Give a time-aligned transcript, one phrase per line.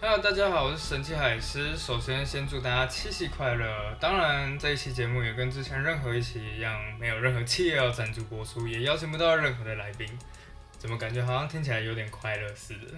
[0.00, 1.76] Hello，大家好，我是神奇海狮。
[1.76, 3.96] 首先，先祝大家七夕快乐。
[3.98, 10.08] 当然，这一期节目也跟之前任何一期一样，没有任何企业要赞助播出，也邀请不到任何的来宾。
[10.78, 12.94] 怎么感觉好像听起来有点快乐似的？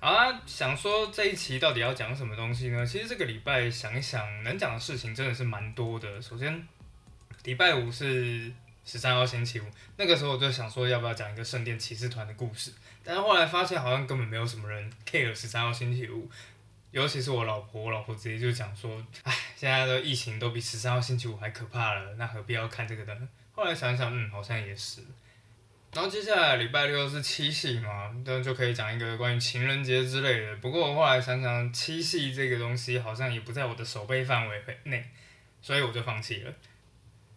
[0.00, 2.86] 啊，想说这一期到底要讲什么东西呢？
[2.86, 6.22] 其实这个礼拜想一想，能讲的事情真的是蛮多的。
[6.22, 6.66] 首先，
[7.44, 8.50] 礼拜五是
[8.84, 9.64] 十三号星期五，
[9.96, 12.72] 那个时候我就想说要不要讲一个圣殿骑士团的故事，
[13.04, 16.28] 但是后来发现好像根本没有什么人 care 十三号星期五，
[16.90, 23.28] 尤其是我老婆，我老婆直接就讲说，唉，现在的疫情都比十三号星期五还可怕了，那何必要看这个呢？
[23.52, 25.02] 后来想想，嗯，好像也是。
[25.92, 30.56] 然后接下来礼拜六是七夕嘛，那就可以讲一个关于情人节之类的。
[30.56, 35.04] 不过我后来想想，七夕这个东西好像也不在我的手背范围内，
[35.60, 36.54] 所以我就放弃了。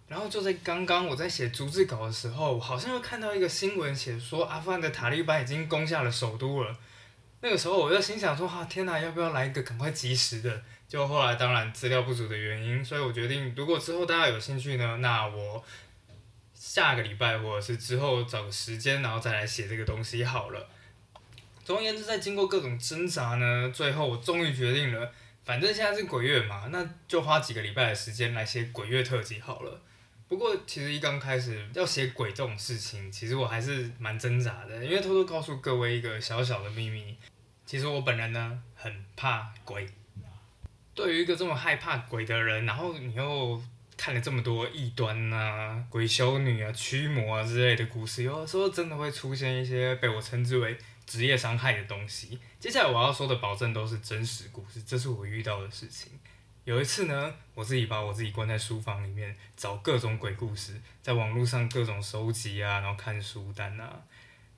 [0.07, 6.77] 然后就在刚刚我在写逐字稿的时候，好像又看到一个新闻，写说阿富汗的塔利班已经攻下了首都了。
[7.41, 10.61] 那个时候我就心想说，哈，天哪，要不要来一个赶快及时的？
[10.87, 15.63] 就后来当然资料不足的原因，所以我决定，如果之后大家有兴趣呢，那我。
[16.55, 20.69] 下个礼拜或者是之后找个时间，然后再来写这个东西好了。
[21.63, 25.11] 总而言之，在经过各种挣扎呢，最后我终于决定了，
[25.43, 29.81] 反正现在是鬼月嘛，那就花几个礼拜的时间来写鬼月特辑好了。
[30.27, 37.15] 不过其实一刚开始要写鬼这种事情，其实我还是蛮挣扎的，因为偷偷告诉各位一个小小的秘密，
[37.65, 39.87] 其实我本人呢很怕鬼。
[40.95, 43.61] 对于一个这么害怕鬼的人，然后你又。
[43.95, 52.37] 看了这么多异端啊、鬼修女啊、驱魔啊之类的故事，有的时候真的会出现一些被我称之为职业伤害的东西。
[52.59, 56.11] 接下来我要说的，保证都是真实故事，这是我遇到的事情。
[56.65, 64.01] 有一次呢，我自己把我自己关在书房里面，找各种鬼故事，在网络上各种收集啊，然后看书单啊。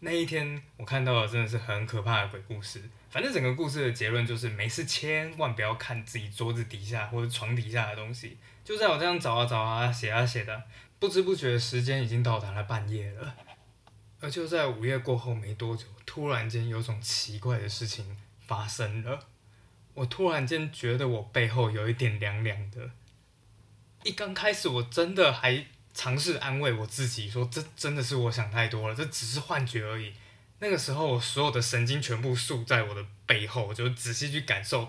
[0.01, 2.79] 那一天我看到的真的是很可怕的鬼故事。
[3.09, 8.37] 反正整个故事的结论就是，没事千万不要看自己桌子底下或者床底下的东西。
[8.63, 10.63] 就在我这样找啊找啊写啊写的，
[10.99, 13.35] 不知不觉时间已经到达了半夜了。
[14.19, 18.15] 而就在午夜过后没多久，突然间有种奇怪的事情
[18.45, 19.25] 发生了。
[19.95, 22.91] 我突然间觉得我背后有一点凉凉的。
[24.03, 30.13] 一刚开始我真的还尝试安慰我自己说，这真的是我想太多了，这只是幻觉而已。
[30.59, 34.87] 那个时候我所有的神经全部竖在我的背后，我就仔细去感受。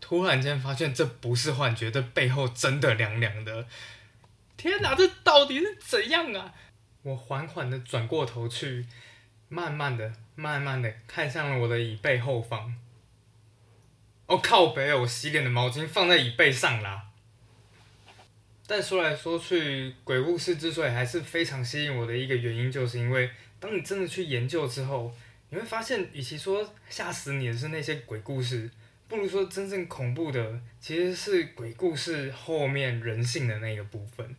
[0.00, 3.66] 突然间发现这不是幻觉，这背后真的凉凉的。
[4.56, 6.52] 天哪，这到底是怎样啊？
[7.02, 8.86] 我缓缓的转过头去，
[9.48, 12.74] 慢慢的、慢慢的看向了我的椅背后方。
[14.32, 17.10] 哦靠北，我洗脸的毛巾放在椅背上啦。
[18.66, 23.28] 但说来说去，鬼故事之所以还是非常吸引我的一个原因，就是因为
[23.60, 25.14] 当你真的去研究之后，
[25.50, 28.70] 你会发现，与其说吓死你的是那些鬼故事。
[29.06, 34.34] 不如说，真正恐怖的其实是鬼故事后面人性的那个部分，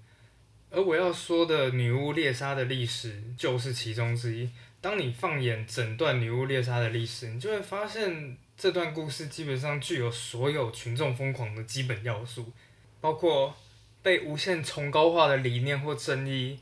[0.72, 4.50] 而我要说的女巫猎杀的历史就是其中之一。
[4.82, 12.54] 当你放眼整段女巫猎杀的历史，你就会发现这段故事基本上具有所有群众疯狂的基本要素，
[13.02, 13.56] 包括
[14.02, 16.60] 被无限崇高化的理念或正义，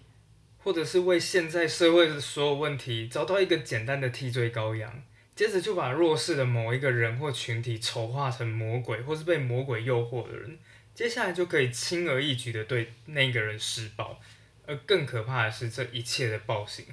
[0.58, 5.04] 或者是为现在社会的所有问题找到一个简单的替罪羔羊。
[5.36, 10.60] 接着就把弱势的某一个人或群体丑化成魔鬼，或是被魔鬼诱惑的人，
[10.94, 14.20] 接下来就可以轻而易举的对那个人施暴。
[14.68, 16.86] 而更可怕的是，这一切的暴行，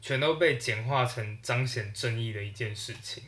[0.00, 3.22] 全都被简化成彰显正义的一件事情。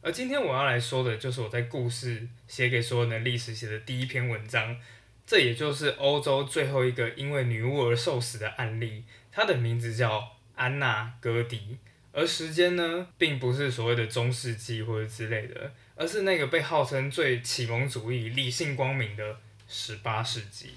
[0.00, 4.76] 而今天我要来说的，就是我在故事写给所有人历史写的第一篇文章，
[5.26, 9.04] 这也就是欧洲最后一个因为女巫而受死的案例。
[9.32, 11.78] 它的名字叫安娜·戈迪。
[12.12, 19.38] 而时间呢，并不是所谓的中世纪或者之类的，而是那个被号称最启蒙主义、理性光明的
[19.68, 20.70] 十八世纪。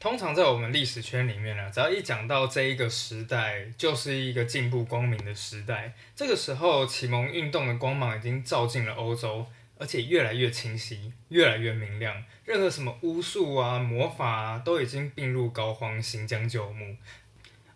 [0.00, 5.92] 通常在我们历史圈里面呢，只要一讲到这一个时代，就是一个进步光明的时代。
[6.14, 9.44] 这个时候，启蒙运动的光芒已经照进了欧洲，
[9.76, 12.24] 而且越来越清晰，越来越明亮。
[12.44, 16.96] 任何什么巫术啊、魔法啊，都已经病入膏肓，行将就木。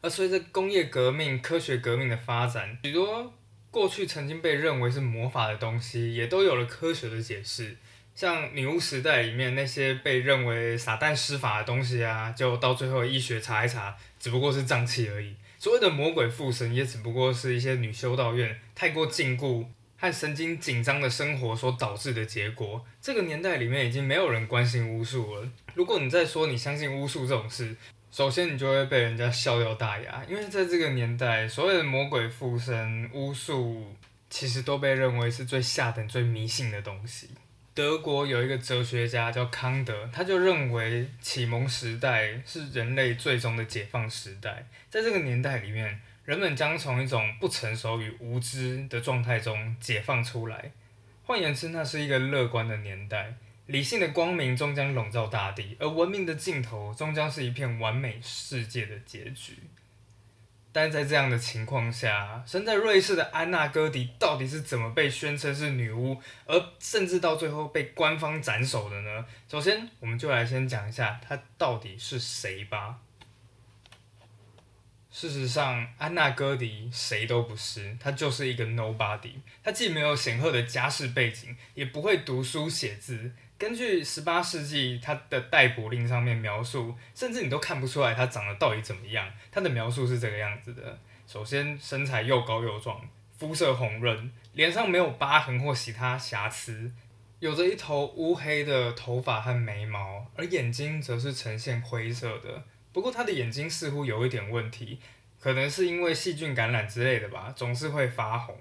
[0.01, 3.35] 而随着工业革命、科学革命的发展，许多
[3.73, 7.77] 过去曾经被认为是魔法的东西，也都有了科学的解释。
[8.15, 15.35] 像女巫时代里面那些被认为撒旦施法的东西啊，就到最后医学查一查，只不过是脏器而已。
[15.59, 19.65] 所谓的魔鬼附身，也只不过是一些女修道院太过禁锢
[19.97, 22.85] 和神经紧张的生活所导致的结果。
[23.01, 25.49] 这个年代里面已经没有人关心巫术了。
[25.75, 27.75] 如果你再说你相信巫术这种事，
[28.11, 33.97] 首先，你就会被人家笑掉大牙，因为在这个年代，所谓的魔鬼附身、巫术
[34.29, 37.31] 其实都被认为是最下等、最迷信的东西。
[37.75, 44.67] 德国有一个哲学家叫康德，他就认为启蒙时代是人类最终的解放时代。
[44.91, 50.73] 在这个年代里面，人们将从一种不成熟与无知的状态中解放出来。
[51.25, 53.35] 换言之，那是一个乐观的年代，
[53.65, 59.55] 理性的光明终将笼罩大地，而文明的尽头终将是一片完美世界的结局。
[60.75, 69.27] 但在这样的情况下，身在瑞士的安娜·戈迪到底是怎么被宣称是女巫，而甚至到最后被官方斩首的呢？
[69.47, 73.01] 首先，我们就来先讲一下她到底是谁吧。
[75.11, 79.35] 事实上，安娜·戈迪谁都不是，她就是一个 nobody。
[79.63, 83.33] 她既没有显赫的家世背景，也不会读书写字。
[83.63, 89.31] 根据十八世纪他的逮捕令上面描述，甚至你都看不出来他长得到底怎么样。
[89.53, 90.99] 他的描述是这个样子的：
[91.29, 93.01] 首先，身材又高又壮，
[93.39, 96.91] 肤色红润，脸上没有疤痕或其他瑕疵，
[97.39, 102.65] 有着一头乌黑的头发和眉毛，而眼睛则是呈现灰色的。
[102.93, 104.99] 不过他的眼睛似乎有一点问题，
[105.39, 108.57] 可能是因为细菌感染之类的吧，总是会发红。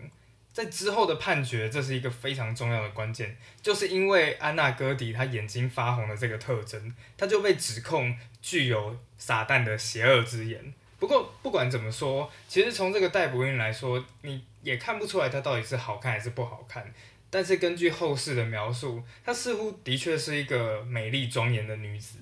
[0.53, 10.73] 在之后的判决，这是一个非常重要的关键，就是因为安娜·戈迪她眼睛发红的这个特征，她就被指控具有撒旦的邪恶之眼。
[10.99, 16.93] 不过不管怎么说，其实从这个逮捕令来说，你也看不出来她到底是好看还是不好看。
[17.29, 22.17] 但是根据后世的描述，她似乎的确是一个美丽庄严的女子，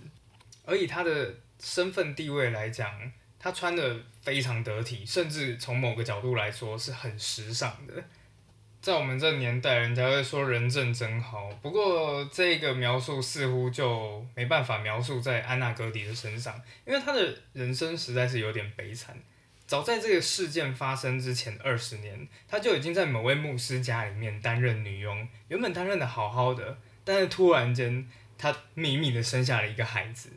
[0.65, 8.03] 而以她的身份地位来讲，她穿的非常得体，甚至从某个角度来说是很时尚的。
[8.81, 11.49] 在我们这年代，人家会说人正真好。
[11.61, 19.17] 不过，这个描述似乎就没办法描述在安娜·戈迪的身上，因为她的人生实在是有点悲惨。
[19.67, 30.29] 早在这个事件发生之前二十年，她就已经在某位牧师家里面担任女佣，原本担任的好好的，但是突然间，她秘密的生下了一个孩子。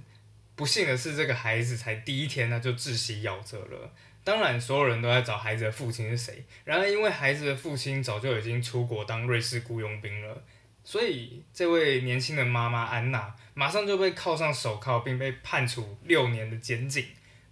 [0.56, 3.90] 不幸的是，这个孩子才第一天，他就窒息夭折了。
[4.24, 6.44] 当然，所有人都在找孩子的父亲是谁。
[6.64, 10.42] 然而，因为孩子的父亲早就已经出国当瑞士雇佣兵了，
[10.84, 17.06] 所以这位年轻的妈妈安娜马上就被铐上手铐，并被判处六年的监禁。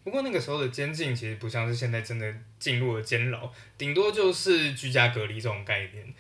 [0.05, 6.15] 不过，那个时候的监禁其实不像是现在真的进入了监牢，顶多就是居家隔离这种概念。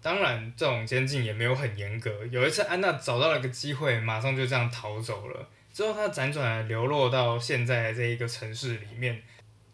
[0.00, 2.24] 当然，这种监禁也没有很严格。
[2.30, 5.48] 有一次，安娜找到了个机会，马上就这样逃走了。
[5.72, 9.20] 之后，她辗转流落到现在这一个城市里面。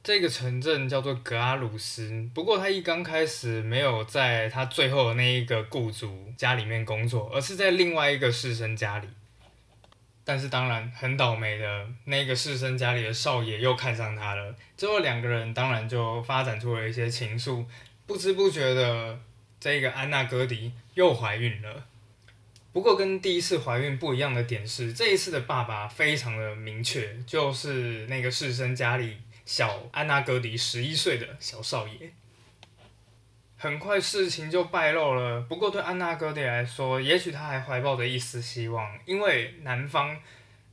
[0.04, 9.08] 这个城镇叫做格阿鲁斯，不过他一刚开始没有在他最后的那一个雇主家里面工作，而是在另外一个士绅家里。
[10.22, 17.64] 但是当然很倒霉的那个士绅家里的少爷又看上他了，之后两个人当然就发展出了一些情愫，
[18.06, 19.18] 不知不觉的
[19.58, 21.86] 这个安娜戈迪又怀孕了。
[22.74, 29.16] 不过跟第一次怀孕不一样的点是，这一次的爸爸非常的明确，就是那个士绅家里。
[29.44, 32.12] 小安娜·戈迪十一岁的小少爷，
[33.56, 35.40] 很快事情就败露了。
[35.42, 40.16] 不过对安娜·戈迪来说，也许他还怀抱着一丝希望，因为男方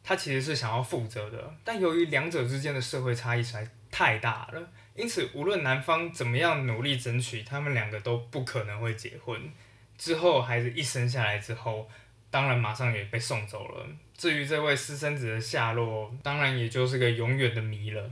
[0.03, 9.51] 他其实是想要负责的，但由于两者之间的社会差异实在太大了，因此无论男方怎么样努力争取，他们两个都不可能会结婚。
[9.97, 11.89] 之后孩子一生下来之后，
[12.29, 13.85] 当然马上也被送走了。
[14.17, 18.11] 至于这位私生子的下落，当然也就是个永远的谜了。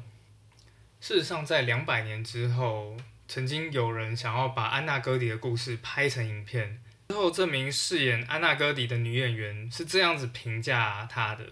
[1.01, 6.81] 事实上，在两百年之后，曾经有人想要把安娜·戈迪的故事拍成影片。
[7.07, 11.45] 之后，这名饰演安娜·戈迪的女演员是这样子评价她的：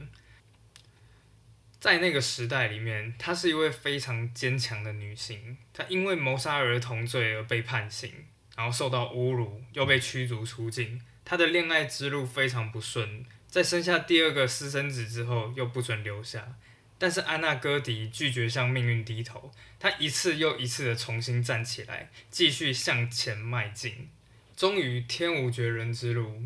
[1.79, 5.57] 在那个时代里面，她是一位非常坚强的女性。
[5.73, 8.11] 她因为谋杀儿童罪而被判刑，
[8.55, 11.01] 然后受到侮辱，又被驱逐出境。
[11.23, 16.57] 她的恋爱之路非常不顺，在生下第二个私生子之后，又不准留下。
[16.99, 24.09] 但是安娜·戈迪拒绝向命运低头，她一次又一次的重新站起来，继续向前迈进。
[24.55, 26.41] 终于天无绝人之路，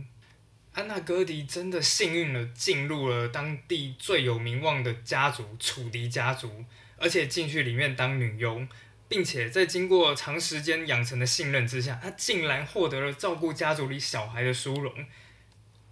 [0.74, 6.66] 安娜·戈迪真的幸运了，进入了当地最有名望的家族——楚迪家族，
[6.98, 8.68] 而且进去里面当女佣，
[9.08, 14.94] 并且在经过长时间养成的信任之下，她竟然获得了照顾家族里小孩的殊荣。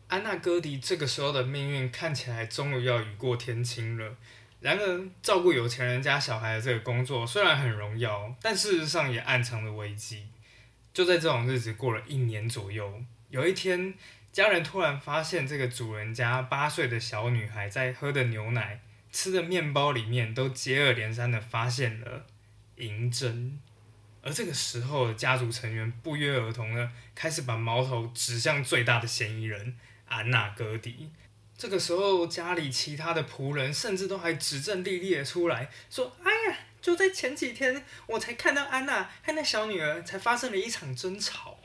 [0.09, 4.17] 安娜·戈迪这个时候的命运看起来终于要雨过天晴了。
[4.59, 10.27] 然而，照顾有钱人家小孩的这个工作虽然很荣耀，但事实上也暗藏着危机。
[10.93, 13.93] 就在这种日子过了一年左右，有一天，
[14.33, 22.25] 家人突然发现这个主人家八岁的小女孩在喝的牛奶、吃的面包里面都接二连三的发现了
[22.75, 23.59] 银针。
[24.21, 29.77] 而这个时候，家族成员不约而同的开始把矛头指向最大的嫌疑人
[30.09, 31.11] 安娜·戈迪。
[31.59, 41.59] 这个时候，家里其他的仆人甚至都还指证莉莉的出来说：“哎呀，就在前几天，我才看到安娜和那小女儿才发生了一场争吵。”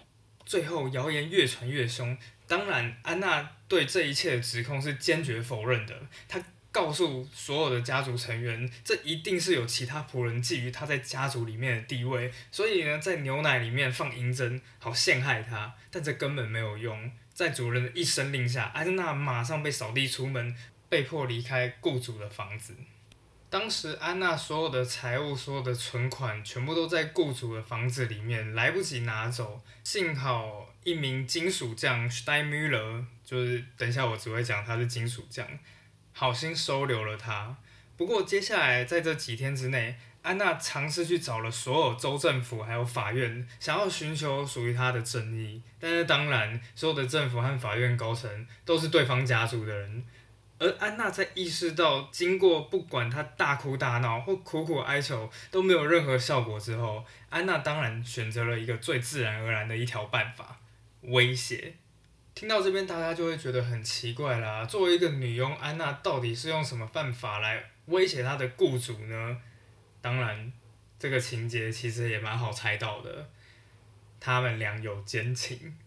[0.44, 2.18] 最后，谣言越传越凶。
[2.48, 5.94] 当然，安娜对这一切的指控是坚决否认的。
[6.26, 6.42] 她。
[6.74, 15.72] 告诉所有的家族成员，这一定是有其他仆人觊觎她在家族里面的地位，所以呢，在牛奶里面放银针，好陷害她。
[15.92, 20.54] 但这根本没有用，在主人的一声令下，安娜马上被扫地出门，
[20.88, 22.74] 被迫离开雇主的房子。
[23.50, 29.60] 当时，安娜所有的财物、所有的存款，全部都在雇主的房子里面，来不及拿走。
[29.82, 35.46] 幸好一名金属匠 Steinmüller，就是等一下我只会讲他是金属匠。
[36.12, 37.56] 好心收留了他。
[37.96, 45.60] 不过接下来在这几天之内，安娜尝试去找了所有州政府还有法院，想要寻求属于她的正义。
[45.78, 50.02] 但是当然，所有的政府和法院高层都是对方家族的人。
[50.58, 60.58] 而安娜在意识到经过不管她大哭大闹或苦苦哀求都没有任何效果之后，安娜当然选择了一个最自然而然的一条办法：
[61.02, 61.74] 威胁。
[62.34, 64.64] 听到这边，大家就会觉得很奇怪啦。
[64.64, 69.36] 作为一个女佣，安娜到底是用什么办法来威胁她的雇主呢？
[70.04, 70.52] 当然，
[70.98, 73.30] 这个情节其实也蛮好猜到的。
[74.20, 75.78] 他们俩有奸情。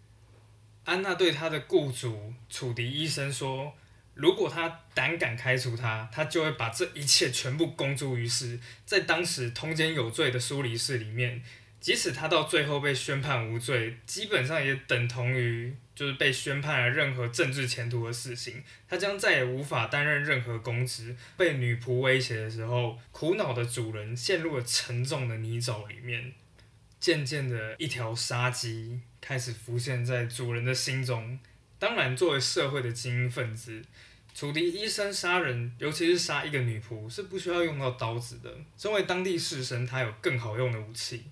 [0.85, 3.75] 安娜对她的雇主楚迪医生说
[4.15, 11.43] ：“如果他胆敢开除他，他就会把这一切全部公诸于世。”在当时通奸有罪的苏黎世里面。
[11.79, 18.63] 即使他到最后被宣判无罪，基本上也等同于就是被宣判了任何政治前途的事情。
[18.89, 21.15] 他将再也无法担任任何公职。
[21.37, 26.33] 被女仆威胁的时候，苦恼的主人陷入了沉重的泥沼里面。
[26.99, 31.39] 渐渐的，一条杀机开始浮现在主人的心中。
[31.77, 33.83] 当然，作为社会的精英分子，
[34.33, 38.51] 楚迪医生杀人，尤其是杀一个女仆，是不需要用到刀子的。
[38.75, 41.25] 身为当地士绅，他有更好用的武器。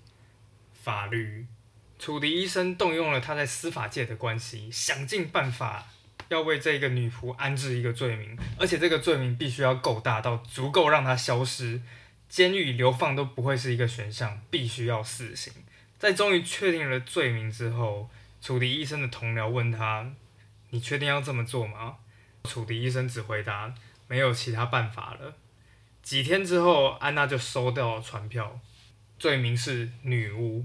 [0.86, 1.44] 法律，
[1.98, 5.88] 楚迪医生动用了他在司法界的关系，想尽办法
[6.28, 11.82] 要为这个女仆安置一个罪名，而且这个罪名必须要够大到足够让她消失，
[12.28, 15.52] 监狱流放都不会是一个选项，必须要死刑。
[15.98, 18.08] 在终于确定了罪名之后，
[18.40, 20.12] 楚迪医生的同僚问他
[20.70, 21.96] ：“你确定要这么做吗？”
[22.48, 23.74] 楚迪医生只回答
[24.06, 25.34] ：“没有其他办法了。”
[26.04, 28.60] 几天之后，安娜就收到了传票，
[29.18, 30.64] 罪名是女巫。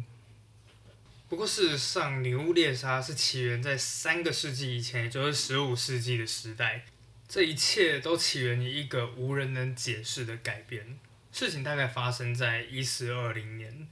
[1.31, 6.83] 不过，事实上，女巫猎杀是起源在三个世纪以前，也就是十五世纪的时代。
[7.25, 10.99] 这一切都起源于一个无人能解释的改变。
[11.31, 13.87] 事情大概发生在一四二零年，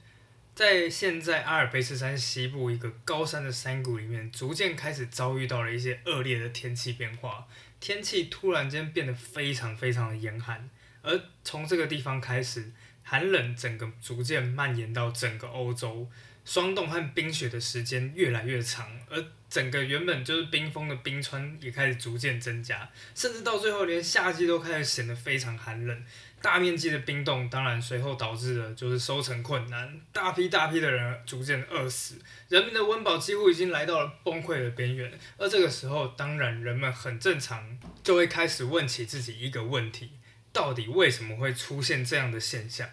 [0.54, 7.48] 在现在阿尔卑斯山西部一个高山的山谷里面，逐渐开始遭遇到了一些恶劣的天气变化，
[7.80, 10.68] 天气突然间变得非常非常的严寒，
[11.00, 12.70] 而从这个地方开始，
[13.02, 16.06] 寒冷整个逐渐蔓延到整个欧洲。
[16.44, 26.04] 霜冻和冰雪的时间越来越长，而整个原本就是冰封的冰川也开始逐渐增加，甚至到最后连夏季都开始显得非常寒冷。
[26.42, 32.14] 大面积的冰冻当然随后导致的就是收成困难，大批大批的人逐渐饿死，
[32.48, 35.12] 人民的温饱几乎已经来到了崩溃的边缘。
[35.36, 40.12] 而这个时候，当然人们很正常就会开始问起自己一个问题：
[40.50, 42.88] 到底为什么会出现这样的现象？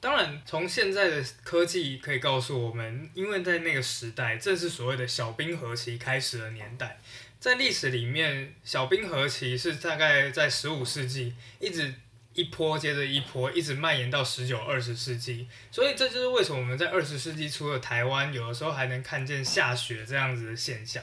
[0.00, 7.00] 当然，从现在的科技可以告诉我们，因为在那个时代，正是所谓的小冰河期开始的年代。
[7.40, 11.92] 在历史里面，小冰河期是大概在十五世纪，一直
[12.32, 15.48] 一波接着一波，一直蔓延到十九、二十世纪。
[15.72, 21.02] 所以这就是为什么我们在二十世纪初的台湾，有的时候还能看见下雪这样子的现象。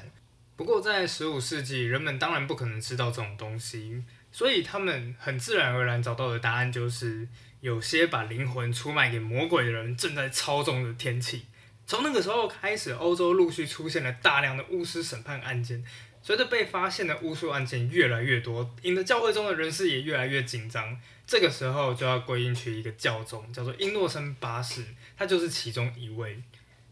[0.56, 7.28] 不过在十五世纪，人们当然不可能知道这种东西，所以他们很自然而然找到的答案就是。
[7.66, 11.48] 有些把灵魂出卖给魔鬼的人正在操纵着天气。
[11.88, 15.84] 从那个时候开始，欧洲陆续出现了大量的巫师审判案件。
[16.22, 20.96] 随着被发现的巫术案件越来越多，引得教会中的人士也越来越紧张。
[21.26, 24.86] 这个时候就要归因去一个教宗，叫做英诺森八世，
[25.18, 26.44] 他就是其中一位。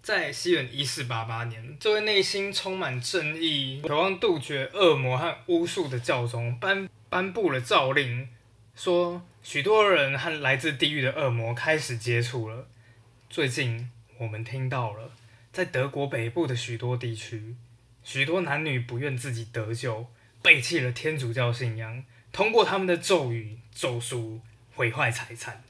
[0.01, 8.27] 在西元一四八八年，这位内心充满正义、渴望杜绝恶魔和巫术的教宗颁颁布了诏令，
[8.75, 9.21] 说。
[9.45, 12.65] 许多人和来自地狱的恶魔开始接触了。
[13.29, 13.89] 最近，
[14.19, 15.11] 我们听到了，
[15.51, 17.55] 在德国北部的许多地区，
[18.05, 20.07] 许多男女不愿自己得救，
[20.41, 24.39] 背弃了天主教信仰，通过他们的咒语、咒术
[24.75, 25.61] 毁坏财产。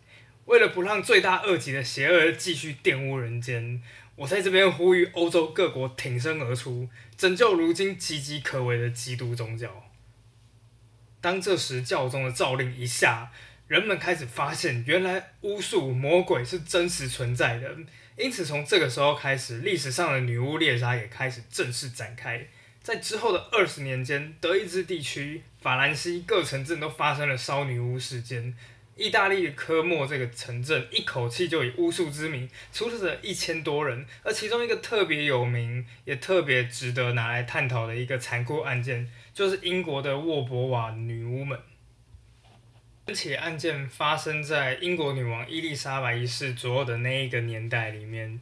[0.46, 3.82] 为了不让罪大恶极的邪恶继续玷污人间，
[4.18, 9.90] 我在这边呼吁欧洲各国挺身而出，拯救如今岌岌可危的基督宗教。
[11.24, 13.32] 当这时教宗的诏令一下，
[13.70, 17.74] 人们开始发现，原来巫术魔鬼是真实存在的。
[18.18, 22.46] 因此，从这个时候开始，历史上的女巫猎杀也开始正式展开。
[22.82, 28.54] 在之后的二十年间，德意志地区、法兰西各城镇都发生了烧女巫事件。
[28.96, 34.06] 意大利科莫这个城镇，一口气就以巫术之名出死了一千多人。
[34.24, 41.60] 而其中一个特别有名，也特别值得拿来探讨的一个残酷案件，就是英国的沃博瓦女巫们。
[43.06, 48.40] 这起案件发生在英国女王伊丽莎白一世左右的那一个年代里面。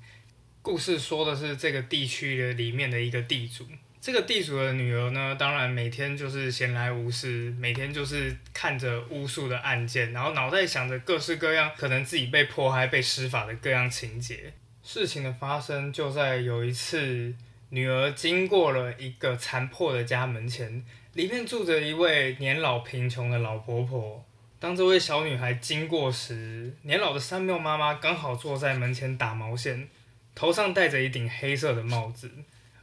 [0.62, 3.65] 故事说的是这个地区的里面的一个地主，
[4.01, 14.53] 这个地主的女儿呢，当然每天就是闲来无事，每天就是看着巫术的案件，然后脑袋想着各式各样可能自己被迫害、被施法的各样情节。
[14.81, 17.31] 事情的发生就在有一次，
[17.70, 24.25] 女儿经过了一个残破的家门前，里面住着一位年老贫穷的老婆婆。
[24.60, 29.88] 当这位小女孩经过时，年老的三缪妈妈刚好坐在门前打毛线，
[30.34, 32.31] 头上戴着一顶黑色的帽子，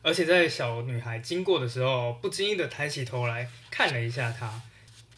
[0.03, 4.63] 而且在小女孩经过的时候，不经意的抬起头来看了一下她。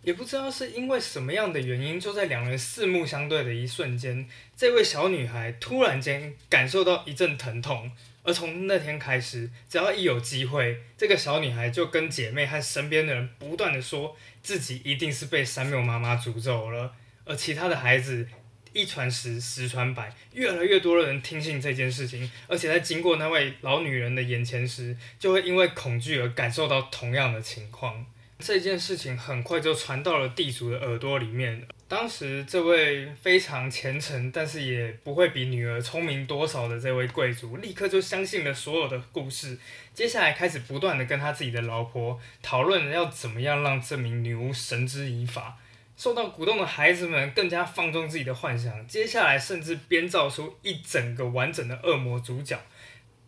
[0.02, 7.90] 也不知道是因为什么样的原因，就在两人四目相对的一瞬间，这位小女孩突然间感受到一阵疼痛。
[8.22, 16.92] 而从那天开始，只要一有机会，这个小女孩就跟姐妹和身边的人不断的说自己一定是被三缪妈妈诅咒了。
[17.24, 18.26] 而其他的孩子
[18.72, 28.06] 一传十，十传百，越来越多的人听信这件事情，而且在经过那位老女人的眼前时，就会因为恐惧而感受到同样的情况。
[28.38, 31.62] 这件事情很快就传到了地主的耳朵里面。
[31.86, 39.58] 当时，这位非常虔诚，但是也不会比女儿聪明多少的这位贵族，立刻就相信了所有的故事。
[39.92, 45.58] 接下来开始不断的跟他自己的老婆讨论要怎么样让这名女巫绳之以法。
[46.00, 52.58] 受到鼓动的孩子们更加放纵自己的幻想，接下来甚至编造出一整个完整的恶魔主角，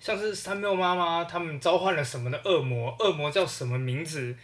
[0.01, 4.35] 像是三缪妈妈他们召唤了什么的恶魔，恶魔叫什么名字。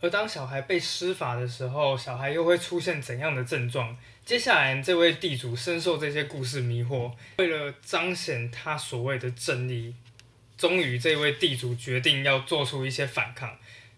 [0.00, 3.96] 而当小孩被施法的时候，小孩又会出现怎样的症状？
[4.24, 9.94] 接下来，这位地主深受这些故事迷惑，为了彰显他所谓的正义，
[10.58, 13.56] 终于这位地主决定要做出一些反抗。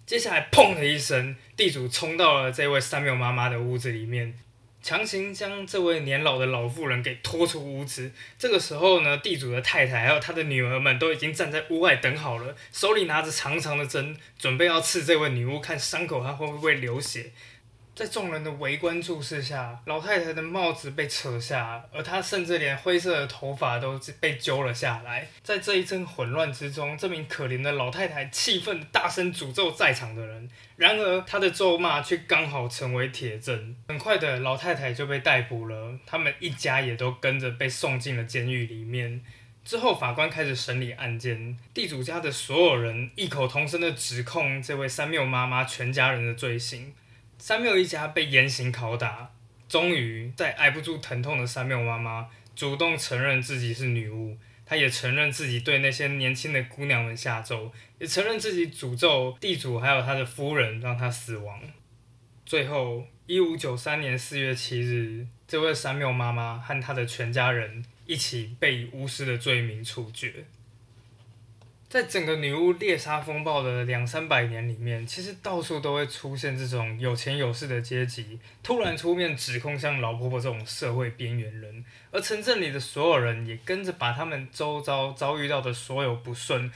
[0.09, 4.33] 接下来，砰的一声，地主冲到了这位三秒妈妈的屋子里面。
[4.83, 8.11] 强行将这位年老的老妇人给拖出屋子。
[8.39, 17.31] 这个时候呢，地主的太太还有他的女儿们都已经站在屋外等好了，手里拿着长长的针，准备要刺这位女巫，看伤口她会不会流血。
[17.99, 25.27] 在众人的围观注视下，老太太的帽子被扯下，而她甚至连灰色的头发都被揪了下来。
[25.43, 30.49] 在这一阵混乱之中，这名可怜的老太太气愤大声诅咒在场的人。
[30.77, 33.75] 然而，她的咒骂却刚好成为铁证。
[33.89, 39.21] 很快的，老太太就被逮捕了，他们一家也都跟着被送进了监狱里面。
[39.65, 46.95] 之后，法官开始审理案件，地主家的所有人异口同声的指控这位三缪妈妈全家人的罪行。
[47.39, 49.31] 三缪一家被严刑拷打，
[49.69, 61.61] 终于在挨不住疼痛的三缪妈妈主动承认自己是女巫，她也承认自己对那些年轻的姑娘们下咒，也承认自己诅咒地主还有他的夫人，让他死亡。
[62.45, 70.47] 最后，一五九三年四月七日，这位三缪妈妈和她的全家人一起被巫师的罪名处决。
[71.89, 86.71] 在整个女巫猎杀风暴的两三百年里面，其实到处都会出现这种有钱有势的阶级，突然出面指控像老婆婆这种社会边缘人，而城镇里的所有人也跟着把他们周遭遭遇到的所有不顺，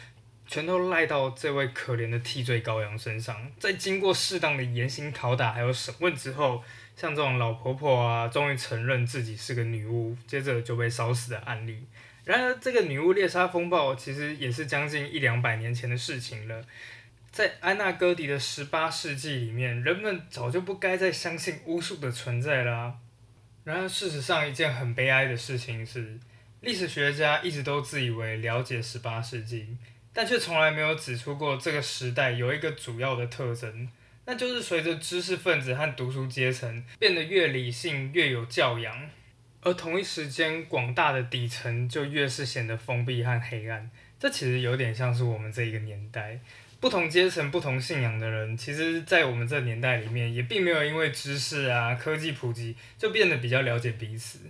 [0.47, 3.37] 全都赖到这位可怜的替罪羔羊身上。
[3.59, 6.65] 在经过适当的严刑拷打还有审问之后，
[6.97, 11.85] 像这种老婆婆啊，终于承认自己是个女巫，接着就被烧死的案例。
[12.25, 16.65] 然而，这个女巫猎杀风暴其实也是将近一两百年前的事情了。
[17.31, 22.95] 在安娜戈迪的十八世纪里面，人们早就不该再相信巫术的存在啦。
[23.65, 26.21] 然而，事实上一件很悲哀的事情是，
[26.61, 29.77] 历史学家一直都自以为了解十八世纪，
[30.13, 33.89] 但却从来没有指出过这个时代有一个主要的特征，
[34.27, 39.09] 那就是随着知识分子和读书阶层变得越理性、越有教养。
[39.63, 43.91] 而同一时间，广大的底层就越是显得封闭和黑暗。
[44.19, 46.39] 这其实有点像是我们这一个年代，
[46.81, 54.41] 不同阶层、不同信仰的人，其实，在我们这年代里面，也并没有因为知识啊、科技普及，就变得比较了解彼此。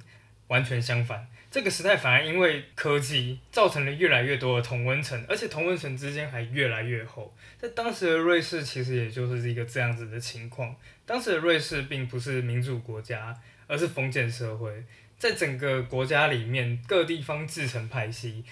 [0.49, 1.27] 完全相反。
[1.51, 7.35] 这个时代反而因为科技造成了越来越多的同温层，而且同温层之间还越来越厚。
[7.59, 10.77] 在当时的瑞士，其实也就是一个这样子的情况。
[11.07, 13.35] 当时的瑞士并不是民主国家，
[13.67, 14.85] 而是封建社会。
[15.23, 18.43] 在整个国家里面，各地方自成派系，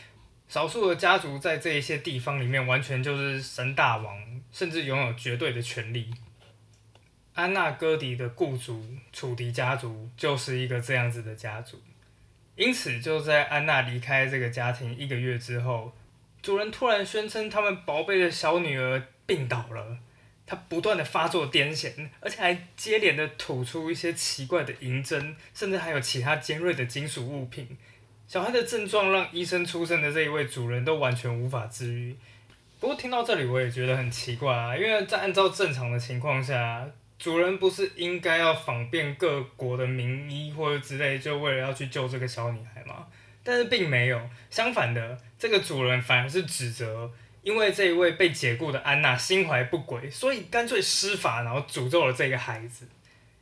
[0.46, 6.08] 少数的家族在这一些地方里面完全就是神大王，甚至拥有绝对的权利。
[7.34, 11.82] 安娜·戈迪的雇主楚迪家族就是一个这样子的家族。
[12.54, 15.92] 因此，就在安娜离开这个家庭一个月之后，
[16.40, 19.98] 主人突然宣称他们宝贝的小女儿病倒了。
[20.50, 27.78] 他不断的发作癫痫，而且还接连的吐出一些奇怪的银针，甚至还有其他尖锐的金属物品。
[28.26, 32.16] 小孩的症状让医生出身的这一位主人都完全无法治愈。
[32.80, 36.84] 不过听到这里，我也觉得很奇怪啊，因为在按照正常的情况下。
[37.20, 43.06] 主人不是应该要访遍各国的名医或者之类，就为了要去救这个小女孩吗？
[43.44, 52.86] 但是并没有，相反的，这个主人反而是指责，因为这一位被解雇的安娜心怀不轨，所以干脆施法，然后诅咒了这个孩子。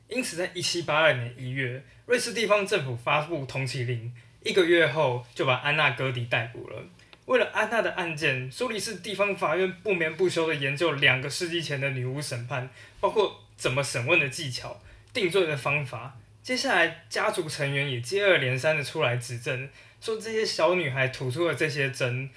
[0.08, 6.82] 因此，在一七八二年一月，瑞士地方政府发布通缉令，一个月后就把安娜·戈迪逮捕了。
[7.26, 13.44] 为了安娜的案件，苏黎世地方法院不眠不休地研究两个世纪前的女巫审判，包括。
[13.58, 14.80] 怎么审问的技巧、
[15.12, 19.68] 定罪的方法，接下来家族成员也接二连三的出来指证，
[20.00, 22.30] 说这些小女孩吐出了这些针，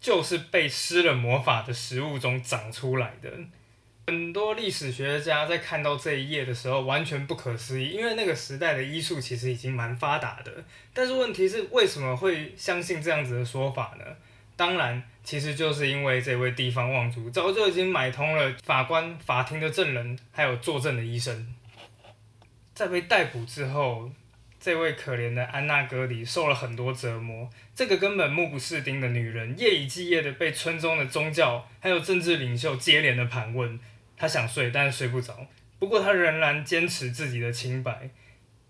[0.00, 3.30] 就是被施了魔法的食物中长出来的。
[4.06, 10.64] 很多历史学家在看到这一页的时候，完全不可思议，因为那个时代的医术其实已经蛮发达的。
[10.94, 14.04] 但是问题是，为什么会相信这样子的说法呢？
[14.56, 21.54] 当然，其实就是因为这位地方望族早就已经买通了法官、法庭的证人，还有作证的医生。
[22.74, 24.10] 在被逮捕之后，
[24.58, 27.48] 这位可怜的安娜·格里受了很多折磨。
[27.78, 33.78] 这个根本目不识丁的女人，夜以继夜的被村中的宗教还有政治领袖接连的盘问。
[34.16, 35.46] 她想睡，但是睡不着。
[35.78, 38.10] 不过她仍然坚持自己的清白，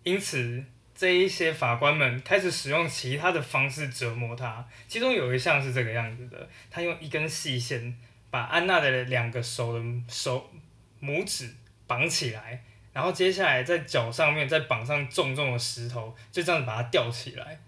[0.03, 0.63] 因此。
[0.95, 7.97] 这一些法官们开始使用其他的方式折磨她，其中有一项是这个样子的：他用一根细线
[8.31, 10.51] 把安娜的两个手的手
[11.01, 11.55] 拇指
[11.87, 17.61] 绑起来，然后接下来在脚上面再绑上重重的石头，就这样子把它吊起来。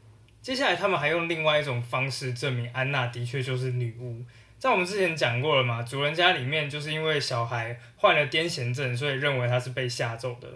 [0.42, 4.24] 接下来他们还用另外一种方式证明安娜的确就是女巫。
[4.59, 10.48] 在我们之前讲过了嘛，主人家里面就是因为小孩患了癫痫症，所以认为他是被吓咒的。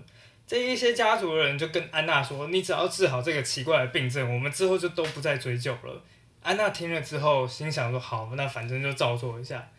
[0.47, 6.03] 这一些家族的人就跟安娜说：“你只要治好这个奇怪的病症，我们之后就都不再追究了。”
[6.43, 9.71] 安娜听了之后，心想说：“好，那反正就照做一下。”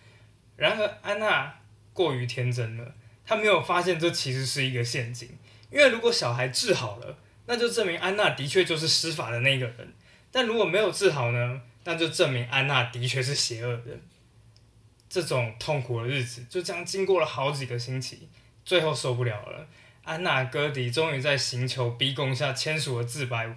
[0.57, 1.53] 然而，安娜
[1.93, 5.29] 过于天真了，她没有发现这其实是一个陷阱。
[5.69, 7.15] 因为如果小孩治好了，
[7.45, 9.87] 那就证明安娜的确就是施法的那个人；
[10.31, 13.97] 但如果没有治好呢，那就证明安娜的确是邪恶的。
[15.07, 18.27] 这种痛苦的日子就这样经过了好几个星期，
[18.65, 19.67] 最后受不了了。
[20.03, 23.55] 安娜·戈迪终于在刑求逼供下签署了自白。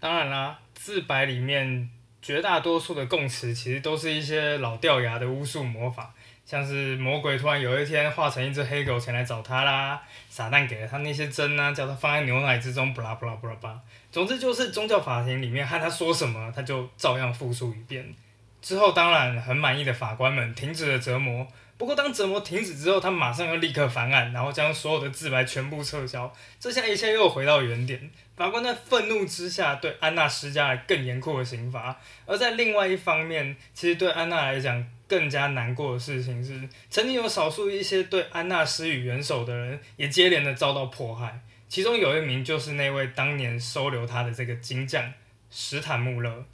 [0.00, 1.90] 当然啦，自白里面
[2.22, 6.14] 绝大多数的供词其实都是一些老掉牙的巫术魔法，
[6.48, 13.78] 像是魔鬼突然有一天化成一只黑狗前来找他啦，撒旦给了他那些针啊，叫他放在牛奶之中，布拉布拉布拉巴。
[14.10, 18.14] 总之就是宗教法庭里面和他说什么，他就照样复述一遍。
[18.62, 21.46] 之后当然很满意的法官们停止了折磨。
[21.76, 26.32] 不过，当折磨停止之后，他马上又立刻翻案，然后将所有的自白全部撤销。
[26.58, 28.10] 这下一切又回到原点。
[28.34, 31.96] 法官在愤怒之下对安娜施加了更严酷的刑罚。
[32.26, 41.40] 而在另外一方面，其实对安娜来讲更加难过的事情是，曾经有少数一些对安娜施予援手的人也接连的遭到迫害。
[41.66, 45.12] 其中有一名就是那位当年收留他的这个金匠
[45.50, 46.44] 史坦穆勒。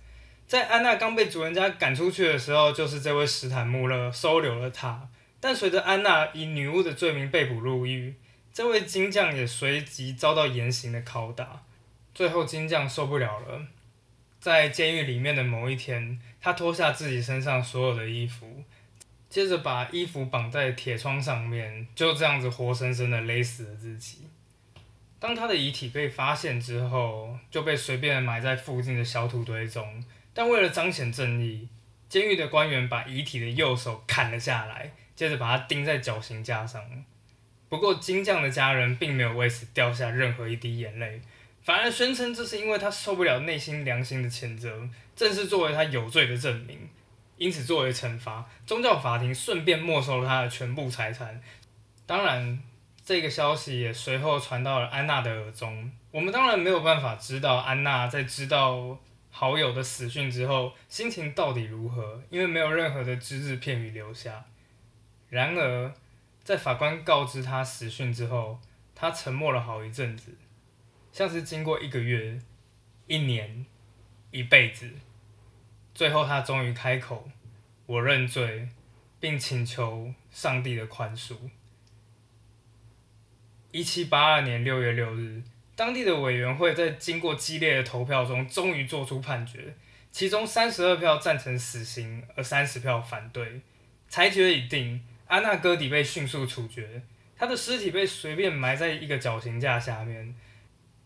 [0.46, 5.08] 在安娜刚被主人家赶出去的时候，就是这位史坦穆勒收留了她。
[5.40, 8.14] 但随着安娜以女巫的罪名被捕入狱，
[8.52, 11.62] 这位金匠也随即遭到严刑的拷打。
[12.14, 13.62] 最后，金匠受不了了，
[14.44, 18.62] 在监狱里面的某一天，他脱下自己身上所有的衣服，
[19.30, 24.28] 接着把衣服绑在铁窗上面，就这样子活生生的勒死了自己。
[25.18, 30.04] 当他的遗体被发现之后，就被随便埋在附近的小土堆中。
[30.34, 31.66] 但为了彰显正义，
[32.10, 34.92] 监狱的官员把遗体的右手砍了下来。
[35.16, 36.82] 接着把他钉在绞刑架上。
[37.70, 41.22] 不过金匠的家人并没有为此掉下任何一滴眼泪，
[41.64, 46.88] 反而宣称这是因为他受不了内心良心的谴责，正是作为他有罪的证明。
[47.36, 51.42] 因此作为惩罚，宗教法庭顺便没收了他的全部财产。
[52.06, 52.62] 当然，
[53.02, 55.90] 这个消息也随后传到了安娜的耳中。
[56.10, 58.96] 我们当然没有办法知道安娜在知道
[59.30, 64.44] 好友的死讯之后心情到底如何，因为没有任何的只字片语留下。
[65.28, 65.92] 然而，
[66.44, 68.60] 在法官告知他死讯之后，
[68.94, 70.30] 他沉默了好一阵子，
[71.14, 72.40] 像是经过一个月、
[73.06, 73.64] 一年、
[74.32, 74.90] 一辈子，
[75.94, 77.30] 最后他终于开口
[77.86, 78.68] ：“我认罪，
[79.20, 81.36] 并请求上帝的宽恕。”
[83.70, 85.44] 一七八二年六月六日。
[85.76, 89.76] 当地的委员会在经过激烈的投票中，终于做出判决，
[90.10, 93.60] 其中三十二票赞成死刑，而三十票反对。
[94.08, 97.02] 裁决已定，安娜·戈底被迅速处决，
[97.36, 100.34] 他的尸体被随便埋在一个绞刑架下面。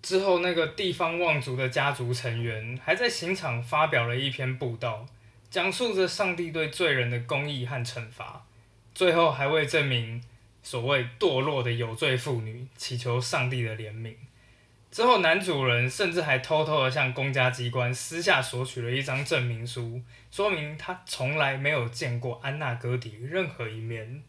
[0.09, 5.05] 之后，那个地方望族的家族成员还在刑场发表了一篇布道，
[5.51, 8.42] 讲述着上帝对罪人的公义和惩罚。
[8.94, 10.23] 最后，还为证明
[10.62, 14.14] 所谓堕落的有罪妇女祈求上帝的怜悯。
[14.90, 24.23] 之后，男主人甚至还偷偷的向公家机关私下索取了一张证明书，说明他从来没有见过安娜·戈迪任何一面。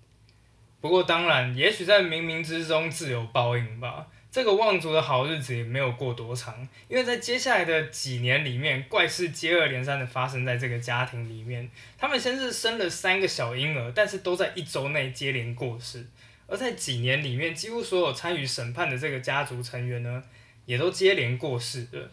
[0.82, 4.08] 不过，当然，也许在冥冥之中自有报应吧。
[4.32, 11.70] 这个望族的好日子也没有过多长，因为在接下来的几年里面，怪事接二连三的发生在这个家庭里面。
[11.98, 16.06] 他们先是生了三个小婴儿，但是都在一周内接连过世。
[16.46, 20.24] 而在几年里面，几乎所有参与审判的这个家族成员呢？
[20.66, 22.12] 也都接连过世了。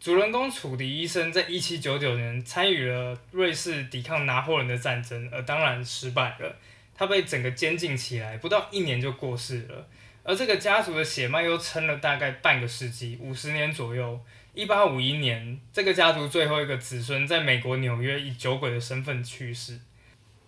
[0.00, 6.56] 主人公楚迪医生在一七九九年参与了瑞士抵抗拿破仑的战争，而当然失败了。
[6.94, 9.86] 他被整个监禁起来，不到一年就过世了。
[10.28, 14.20] 而这个家族的血脉又撑了大概半个世纪，五十年左右。
[14.52, 19.80] 一八五一年，这个家族最后一个子孙在美国纽约以酒鬼的身份去世。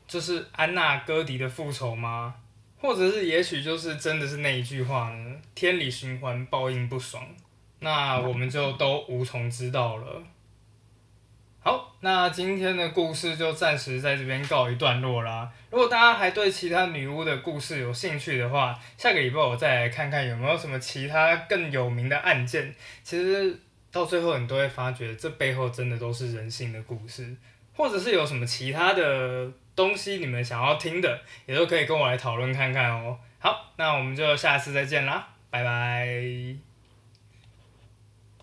[0.06, 2.34] 这是安娜·戈迪的复仇吗？
[2.78, 5.36] 或者是也许就是真的是那一句话呢？
[5.54, 7.26] 天理循环，报应不爽。
[7.78, 10.22] 那我们就都无从知道了。
[11.62, 15.46] 好，那今天的故事就暂时在这边告一段落啦。
[15.70, 22.74] 如果大家还对其他女巫的故事有兴趣的话，下个礼拜我再来看看有没有什么其他更有名的案件。
[23.02, 23.54] 其实
[23.92, 27.36] 到最后你都会发觉，这背后真的都是人性的故事，
[27.76, 33.18] 或者是有什么其他的东西你们想要听的，也都可以跟我来讨论看看哦。
[33.38, 36.69] 好，那我们就下次再见啦，拜拜。